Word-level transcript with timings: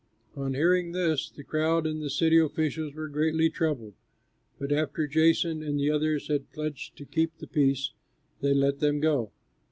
On 0.35 0.55
hearing 0.55 0.93
this 0.93 1.29
the 1.29 1.43
crowd 1.43 1.85
and 1.85 2.01
the 2.01 2.09
city 2.09 2.39
officials 2.39 2.95
were 2.95 3.07
greatly 3.07 3.51
troubled; 3.51 3.93
but 4.57 4.71
after 4.71 5.05
Jason 5.05 5.61
and 5.61 5.79
the 5.79 5.91
others 5.91 6.27
had 6.27 6.51
pledged 6.51 6.97
to 6.97 7.05
keep 7.05 7.37
the 7.37 7.45
peace, 7.45 7.91
they 8.41 8.55
let 8.55 8.79
them 8.79 8.99
go. 8.99 9.31